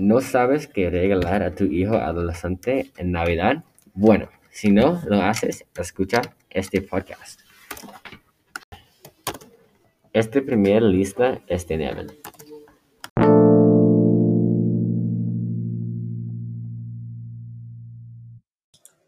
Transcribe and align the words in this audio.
¿No 0.00 0.22
sabes 0.22 0.66
qué 0.66 0.88
regalar 0.88 1.42
a 1.42 1.54
tu 1.54 1.64
hijo 1.64 1.94
adolescente 1.94 2.90
en 2.96 3.12
Navidad? 3.12 3.64
Bueno, 3.92 4.30
si 4.48 4.70
no 4.70 4.98
lo 5.04 5.20
haces, 5.20 5.66
escucha 5.76 6.22
este 6.48 6.80
podcast. 6.80 7.42
Esta 10.14 10.40
primera 10.40 10.80
lista 10.80 11.42
es 11.46 11.68
de 11.68 11.76
Nevin. 11.76 12.06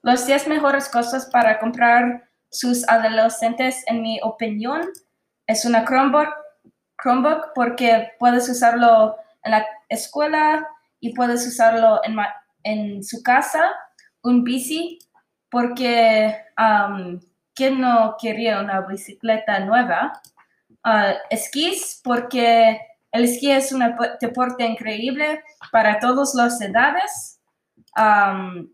Los 0.03 0.27
10 0.27 0.49
mejores 0.49 0.91
cosas 0.91 1.25
para 1.33 1.59
comprar 1.59 2.29
sus 2.51 2.87
adolescentes, 2.87 3.83
en 3.87 4.03
mi 4.03 4.21
opinión, 4.23 4.83
es 5.47 5.65
una 5.65 5.87
Chromebook, 5.87 6.29
Chromebook 7.03 7.55
porque 7.55 8.11
puedes 8.19 8.47
usarlo 8.51 9.17
en 9.43 9.53
la 9.53 9.67
escuela 9.89 10.69
y 11.03 11.13
puedes 11.15 11.45
usarlo 11.47 12.01
en, 12.05 12.17
en 12.63 13.03
su 13.03 13.25
casa, 13.25 13.73
un 14.23 14.45
bici, 14.45 15.01
porque 15.51 16.35
um, 16.57 17.21
¿quién 17.55 17.81
no 17.81 18.17
quería 18.21 18.61
una 18.61 18.83
bicicleta 18.83 19.59
nueva? 19.61 20.23
Uh, 20.85 21.15
esquís, 21.29 22.01
porque 22.05 22.81
el 23.11 23.25
esquí 23.25 23.51
es 23.51 23.73
un 23.73 23.83
deporte 24.21 24.65
increíble 24.65 25.43
para 25.73 25.99
todas 25.99 26.35
las 26.37 26.61
edades. 26.61 27.41
Um, 27.97 28.73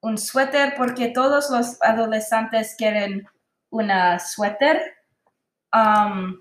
un 0.00 0.16
suéter 0.16 0.74
porque 0.74 1.10
todos 1.10 1.50
los 1.50 1.76
adolescentes 1.82 2.76
quieren 2.78 3.28
una 3.68 4.18
suéter, 4.18 4.80
um, 5.74 6.34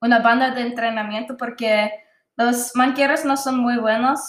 una 0.00 0.18
banda 0.18 0.50
de 0.50 0.62
entrenamiento 0.62 1.36
porque 1.36 2.03
los 2.36 2.74
manqueros 2.74 3.24
no 3.24 3.36
son 3.36 3.58
muy 3.58 3.78
buenos 3.78 4.20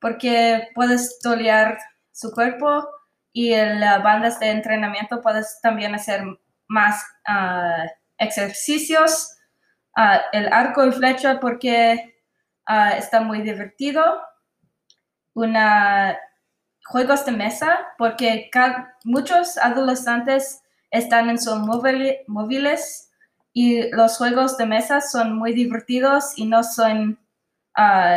porque 0.00 0.68
puedes 0.74 1.18
tolear 1.20 1.78
su 2.10 2.32
cuerpo 2.32 2.86
y 3.32 3.54
las 3.54 4.02
bandas 4.02 4.38
de 4.40 4.50
entrenamiento 4.50 5.22
puedes 5.22 5.60
también 5.62 5.94
hacer 5.94 6.22
más 6.68 7.02
uh, 7.28 7.88
ejercicios. 8.18 9.36
Uh, 9.96 10.18
el 10.32 10.52
arco 10.52 10.86
y 10.86 10.92
flecha 10.92 11.38
porque 11.40 12.14
uh, 12.68 12.96
está 12.96 13.20
muy 13.20 13.42
divertido. 13.42 14.02
Una 15.34 16.18
juegos 16.84 17.24
de 17.24 17.32
mesa 17.32 17.78
porque 17.96 18.50
muchos 19.04 19.56
adolescentes 19.56 20.62
están 20.90 21.30
en 21.30 21.40
sus 21.40 21.58
móviles 21.58 23.10
y 23.54 23.90
los 23.92 24.18
juegos 24.18 24.56
de 24.58 24.66
mesa 24.66 25.00
son 25.00 25.36
muy 25.38 25.54
divertidos 25.54 26.32
y 26.36 26.46
no 26.46 26.64
son 26.64 27.18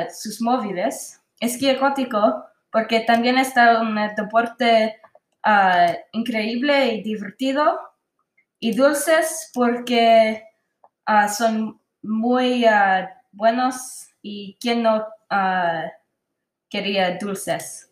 sus 0.10 0.42
móviles. 0.42 1.22
Esquí 1.40 1.70
acuático 1.70 2.46
porque 2.72 3.02
también 3.02 3.38
está 3.38 3.82
un 3.82 3.96
deporte 4.16 5.00
uh, 5.46 5.94
increíble 6.12 6.96
y 6.96 7.04
divertido. 7.04 7.80
Y 8.60 8.76
dulces 8.76 9.52
porque 9.54 10.44
uh, 11.08 11.30
son 11.30 11.80
muy 12.02 12.66
buenos 13.32 14.08
y 14.22 14.58
quien 14.60 14.84
no 14.84 15.06
quería 16.70 17.18
dulces. 17.18 17.90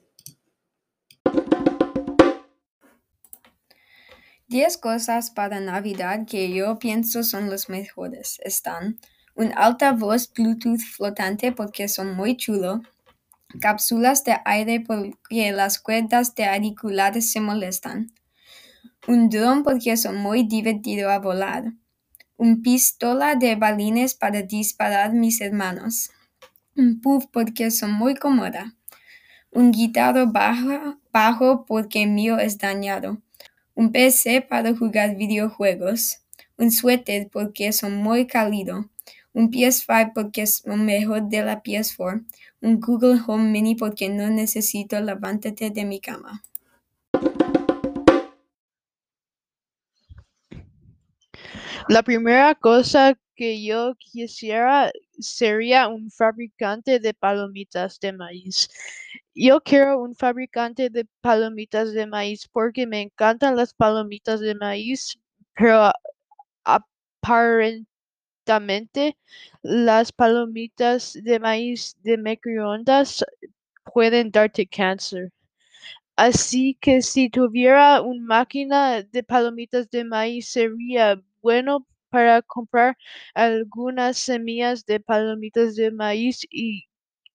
10 4.54 4.78
cosas 4.78 5.32
para 5.32 5.60
Navidad 5.60 6.28
que 6.28 6.54
yo 6.54 6.78
pienso 6.78 7.24
son 7.24 7.50
las 7.50 7.70
mejores. 7.70 8.40
Están 8.44 9.00
un 9.36 9.52
altavoz 9.56 10.32
Bluetooth 10.32 10.82
flotante 10.82 11.52
porque 11.52 11.88
son 11.88 12.16
muy 12.16 12.38
chulo, 12.38 12.82
cápsulas 13.60 14.24
de 14.24 14.38
aire 14.46 14.80
porque 14.80 15.52
las 15.52 15.80
cuerdas 15.80 16.36
de 16.36 16.46
auriculares 16.46 17.32
se 17.32 17.40
molestan, 17.40 18.12
un 19.08 19.30
dron 19.30 19.64
porque 19.64 19.98
son 19.98 20.18
muy 20.18 20.44
divertido 20.44 21.10
a 21.10 21.20
volar, 21.20 21.74
un 22.38 22.62
pistola 22.62 23.36
de 23.36 23.56
balines 23.56 24.16
para 24.16 24.42
disparar 24.42 25.14
mis 25.14 25.42
hermanos, 25.42 26.12
un 26.76 27.02
puff 27.02 27.26
porque 27.32 27.72
son 27.72 27.92
muy 27.92 28.16
cómoda, 28.16 28.76
un 29.52 29.72
guitarro 29.72 30.32
bajo, 30.32 31.00
bajo 31.12 31.66
porque 31.66 32.06
mío 32.06 32.38
es 32.40 32.58
dañado, 32.58 33.22
un 33.76 33.92
PC 33.92 34.42
para 34.42 34.76
jugar 34.76 35.16
videojuegos, 35.16 36.20
un 36.58 36.72
suéter 36.72 37.30
porque 37.32 37.72
son 37.72 37.96
muy 37.96 38.28
cálido, 38.28 38.90
un 39.34 39.50
PS5 39.52 40.14
porque 40.14 40.44
es 40.44 40.66
mejor 40.66 41.24
de 41.24 41.44
la 41.44 41.62
PS4, 41.62 42.26
un 42.62 42.80
Google 42.80 43.20
Home 43.28 43.50
Mini 43.50 43.76
porque 43.76 44.10
no 44.10 44.30
necesito 44.30 45.00
levantarte 45.00 45.70
de 45.70 45.86
mi 45.86 46.00
cama. 46.00 46.44
La 51.90 52.02
primera 52.02 52.56
cosa 52.56 53.18
que 53.36 53.64
yo 53.64 53.96
quisiera 53.98 54.92
sería 55.20 55.88
un 55.88 56.10
fabricante 56.12 57.00
de 57.00 57.14
palomitas 57.14 58.00
de 58.00 58.14
maíz. 58.14 58.70
Yo 59.36 59.62
quiero 59.62 60.02
un 60.02 60.16
fabricante 60.16 60.90
de 60.90 61.06
palomitas 61.22 61.92
de 61.94 62.06
maíz 62.08 62.48
porque 62.48 62.88
me 62.88 63.02
encantan 63.02 63.56
las 63.56 63.74
palomitas 63.74 64.40
de 64.40 64.56
maíz, 64.56 65.20
pero 65.56 65.92
aparentemente 66.64 67.93
las 69.62 70.12
palomitas 70.12 71.14
de 71.24 71.40
maíz 71.40 71.96
de 72.04 72.18
microondas 72.18 73.24
pueden 73.94 74.32
darte 74.32 74.68
cáncer. 74.68 75.32
Así 76.16 76.78
que 76.82 77.02
si 77.02 77.30
tuviera 77.30 78.02
una 78.02 78.22
máquina 78.26 79.02
de 79.04 79.24
palomitas 79.24 79.90
de 79.90 80.04
maíz 80.04 80.50
sería 80.50 81.22
bueno 81.42 81.88
para 82.10 82.42
comprar 82.44 82.98
algunas 83.34 84.18
semillas 84.18 84.86
de 84.86 85.00
palomitas 85.00 85.76
de 85.76 85.92
maíz 85.92 86.46
y 86.52 86.86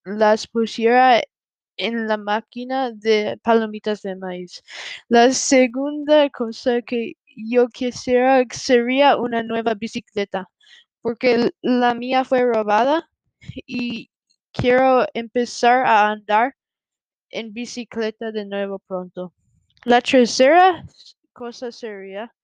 las 0.05 0.47
pusiera 0.47 1.23
en 1.77 2.09
la 2.09 2.17
máquina 2.19 2.93
de 2.93 3.39
palomitas 3.43 4.03
de 4.03 4.17
maíz. 4.17 4.63
La 5.09 5.33
segunda 5.33 6.31
cosa 6.31 6.83
que 6.83 7.15
yo 7.37 7.69
quisiera 7.69 8.45
sería 8.53 9.17
una 9.17 9.43
nueva 9.43 9.75
bicicleta, 9.75 10.49
porque 11.03 11.51
la 11.63 11.95
mía 11.95 12.25
fue 12.25 12.45
robada 12.45 13.11
y 13.67 14.11
quiero 14.53 15.07
empezar 15.15 15.87
a 15.87 16.11
andar 16.11 16.57
en 17.31 17.53
bicicleta 17.53 18.33
de 18.33 18.45
nuevo 18.47 18.79
pronto. 18.79 19.33
La 19.85 20.01
tercera 20.01 20.85
cosa 21.33 21.71
sería 21.73 22.35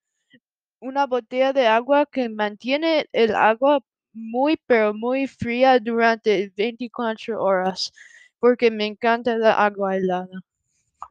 una 0.80 1.06
botella 1.06 1.52
de 1.52 1.66
agua 1.66 2.06
que 2.06 2.28
mantiene 2.28 3.06
el 3.12 3.34
agua 3.34 3.80
muy 4.12 4.56
pero 4.66 4.94
muy 4.94 5.26
fría 5.26 5.78
durante 5.80 6.52
24 6.56 7.42
horas 7.42 7.92
porque 8.38 8.70
me 8.70 8.86
encanta 8.86 9.36
la 9.36 9.52
agua 9.64 9.96
helada. 9.96 10.40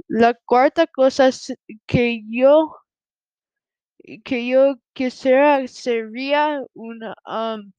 La 0.07 0.33
cuarta 0.33 0.87
cosa 0.87 1.29
que 1.87 2.21
yo 2.29 2.82
que 4.23 4.47
yo 4.47 4.75
quisiera 4.93 5.67
sería 5.67 6.63
um, 6.75 7.71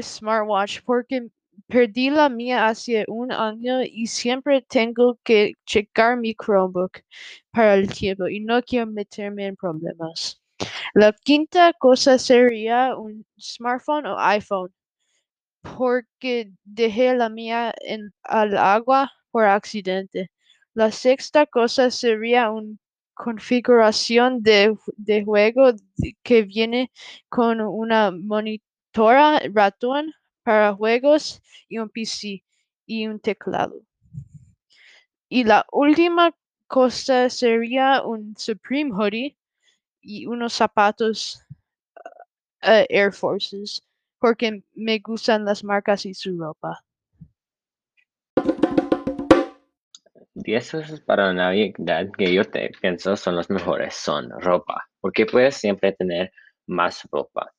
smartwatch 0.00 0.80
porque 0.84 1.28
perdí 1.66 2.10
la 2.10 2.28
mía 2.28 2.68
hace 2.68 3.04
un 3.08 3.32
año 3.32 3.82
y 3.82 4.06
siempre 4.06 4.62
tengo 4.62 5.18
que 5.24 5.54
checar 5.66 6.16
mi 6.16 6.34
Chromebook 6.34 7.02
para 7.52 7.74
el 7.74 7.88
tiempo 7.92 8.28
y 8.28 8.40
no 8.40 8.62
quiero 8.62 8.86
meterme 8.86 9.46
en 9.46 9.56
problemas. 9.56 10.40
La 10.94 11.12
quinta 11.12 11.72
cosa 11.74 12.18
sería 12.18 12.96
un 12.96 13.24
smartphone 13.38 14.06
o 14.06 14.18
iPhone 14.18 14.72
porque 15.62 16.52
dejé 16.64 17.14
la 17.14 17.28
mía 17.28 17.74
en 17.82 18.12
al 18.22 18.56
agua 18.56 19.10
por 19.30 19.44
accidente. 19.44 20.30
La 20.74 20.90
sexta 20.92 21.46
cosa 21.46 21.90
sería 21.90 22.50
una 22.50 22.78
configuración 23.18 24.42
de, 24.42 24.76
de 24.96 25.24
juego 25.24 25.72
que 26.22 26.42
viene 26.42 26.92
con 27.28 27.60
una 27.60 28.12
monitora 28.12 29.40
ratón 29.52 30.14
para 30.44 30.72
juegos 30.72 31.42
y 31.68 31.78
un 31.78 31.90
PC 31.90 32.44
y 32.86 33.06
un 33.08 33.18
teclado. 33.18 33.82
Y 35.28 35.44
la 35.44 35.66
última 35.72 36.32
cosa 36.68 37.28
sería 37.28 38.02
un 38.02 38.36
Supreme 38.36 38.92
Hoodie 38.92 39.36
y 40.00 40.26
unos 40.26 40.54
zapatos 40.54 41.42
uh, 42.62 42.86
Air 42.88 43.12
Forces 43.12 43.82
porque 44.20 44.62
me 44.74 45.00
gustan 45.00 45.44
las 45.44 45.64
marcas 45.64 46.06
y 46.06 46.14
su 46.14 46.38
ropa. 46.38 46.84
10 50.34 50.70
cosas 50.70 51.00
para 51.00 51.32
Navidad 51.32 52.08
que 52.16 52.32
yo 52.32 52.44
te 52.44 52.70
pienso 52.80 53.16
son 53.16 53.36
los 53.36 53.50
mejores. 53.50 53.94
Son 53.94 54.30
ropa, 54.40 54.84
porque 55.00 55.26
puedes 55.26 55.56
siempre 55.56 55.92
tener 55.92 56.32
más 56.66 57.06
ropa. 57.10 57.52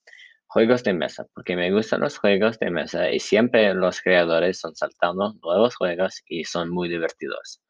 Juegos 0.48 0.83
de 0.83 0.94
mesa, 0.94 1.27
porque 1.33 1.56
me 1.56 1.71
gustan 1.71 2.01
los 2.01 2.18
juegos 2.18 2.57
de 2.60 2.71
mesa 2.71 3.12
y 3.12 3.19
siempre 3.19 3.74
los 3.75 4.01
creadores 4.01 4.60
son 4.60 4.75
saltando 4.75 5.33
nuevos 5.44 5.75
juegos 5.75 6.24
y 6.27 6.44
son 6.45 6.69
muy 6.71 6.89
divertidos. 6.89 7.62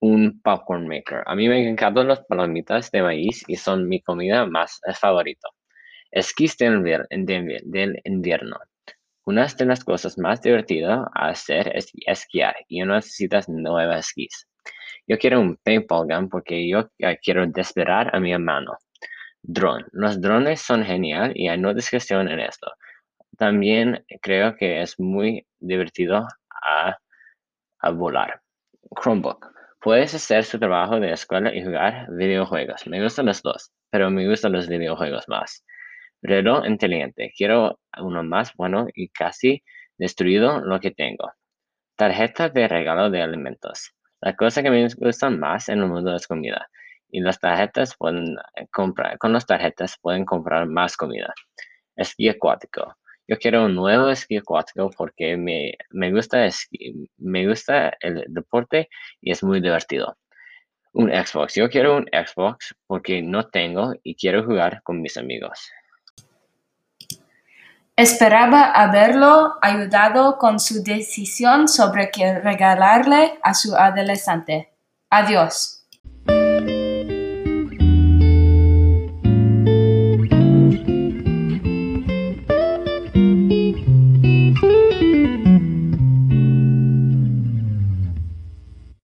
Un 0.00 0.40
popcorn 0.42 0.88
maker. 0.88 1.22
A 1.26 1.34
mí 1.34 1.48
me 1.48 1.68
encantan 1.68 2.08
las 2.08 2.24
palomitas 2.26 2.90
de 2.90 3.02
maíz 3.02 3.44
y 3.48 3.56
son 3.56 3.88
mi 3.88 4.02
comida 4.02 4.46
más 4.46 4.80
favorita. 5.00 5.48
Esquís 6.10 6.56
del, 6.58 6.82
del 7.10 8.00
invierno. 8.04 8.58
Una 9.30 9.46
de 9.46 9.64
las 9.64 9.84
cosas 9.84 10.18
más 10.18 10.42
divertidas 10.42 11.06
a 11.14 11.28
hacer 11.28 11.70
es 11.76 11.92
esquiar 12.04 12.56
y 12.66 12.80
no 12.80 12.96
necesitas 12.96 13.48
nuevas 13.48 14.08
esquís. 14.08 14.48
Yo 15.06 15.18
quiero 15.18 15.40
un 15.40 15.56
paintball 15.56 16.08
gun 16.08 16.28
porque 16.28 16.68
yo 16.68 16.90
quiero 17.22 17.46
desesperar 17.46 18.10
a 18.12 18.18
mi 18.18 18.32
hermano. 18.32 18.72
Drone. 19.40 19.84
Los 19.92 20.20
drones 20.20 20.62
son 20.62 20.82
genial 20.82 21.30
y 21.36 21.46
hay 21.46 21.60
no 21.60 21.72
discusión 21.72 22.26
en 22.26 22.40
esto. 22.40 22.72
También 23.38 24.04
creo 24.20 24.56
que 24.56 24.82
es 24.82 24.98
muy 24.98 25.46
divertido 25.60 26.26
a, 26.64 26.96
a 27.78 27.90
volar. 27.90 28.40
Chromebook. 29.00 29.46
Puedes 29.80 30.12
hacer 30.12 30.42
su 30.42 30.58
trabajo 30.58 30.98
de 30.98 31.12
escuela 31.12 31.54
y 31.54 31.62
jugar 31.62 32.08
videojuegos. 32.10 32.84
Me 32.88 33.00
gustan 33.00 33.26
los 33.26 33.42
dos, 33.42 33.70
pero 33.90 34.10
me 34.10 34.28
gustan 34.28 34.50
los 34.50 34.66
videojuegos 34.66 35.28
más. 35.28 35.64
Reloj 36.22 36.66
inteligente. 36.66 37.32
Quiero 37.36 37.78
uno 37.98 38.22
más 38.22 38.54
bueno 38.54 38.86
y 38.94 39.08
casi 39.08 39.62
destruido 39.96 40.60
lo 40.60 40.80
que 40.80 40.90
tengo. 40.90 41.32
Tarjeta 41.96 42.48
de 42.48 42.68
regalo 42.68 43.10
de 43.10 43.22
alimentos. 43.22 43.94
La 44.20 44.36
cosa 44.36 44.62
que 44.62 44.70
me 44.70 44.86
gusta 44.98 45.30
más 45.30 45.68
en 45.68 45.78
el 45.80 45.86
mundo 45.86 46.14
es 46.14 46.26
comida. 46.26 46.68
Y 47.08 47.20
las 47.20 47.40
tarjetas 47.40 47.96
pueden 47.96 48.36
comprar, 48.70 49.18
con 49.18 49.32
las 49.32 49.46
tarjetas 49.46 49.96
pueden 50.00 50.24
comprar 50.24 50.66
más 50.66 50.96
comida. 50.96 51.32
Esquí 51.96 52.28
acuático. 52.28 52.96
Yo 53.26 53.38
quiero 53.38 53.64
un 53.64 53.74
nuevo 53.74 54.08
esquí 54.10 54.36
acuático 54.36 54.90
porque 54.96 55.36
me, 55.36 55.74
me 55.90 56.12
gusta 56.12 56.48
me 57.18 57.46
gusta 57.46 57.96
el 58.00 58.24
deporte 58.28 58.88
y 59.20 59.30
es 59.30 59.42
muy 59.42 59.60
divertido. 59.60 60.16
Un 60.92 61.10
Xbox. 61.10 61.54
Yo 61.54 61.70
quiero 61.70 61.96
un 61.96 62.06
Xbox 62.12 62.74
porque 62.86 63.22
no 63.22 63.48
tengo 63.48 63.94
y 64.02 64.16
quiero 64.16 64.44
jugar 64.44 64.82
con 64.82 65.00
mis 65.00 65.16
amigos. 65.16 65.70
Esperaba 68.00 68.62
haberlo 68.62 69.58
ayudado 69.60 70.38
con 70.38 70.58
su 70.58 70.82
decisión 70.82 71.68
sobre 71.68 72.10
qué 72.10 72.38
regalarle 72.38 73.38
a 73.42 73.52
su 73.52 73.76
adolescente. 73.76 74.72
Adiós. 75.10 75.79